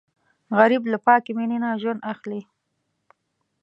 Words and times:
غریب 0.57 0.83
له 0.91 0.97
پاکې 1.05 1.31
مینې 1.37 1.57
نه 1.63 1.69
ژوند 1.81 2.01
اخلي 2.11 2.41